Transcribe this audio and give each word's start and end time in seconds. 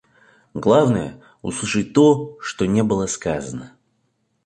Главное— 0.55 1.21
услышать 1.43 1.93
то, 1.93 2.35
что 2.41 2.65
не 2.65 2.81
было 2.83 3.05
сказано. 3.05 3.73